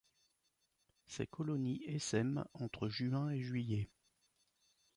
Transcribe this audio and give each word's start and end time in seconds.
Ces 1.05 1.27
colonies 1.27 1.83
essaiment 1.85 2.45
entre 2.55 2.89
juin 2.89 3.29
et 3.29 3.39
juillet. 3.43 3.87